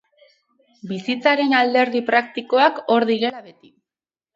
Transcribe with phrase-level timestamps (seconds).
[0.93, 3.77] Bizitzaren alderdi praktikoak hor direla beti.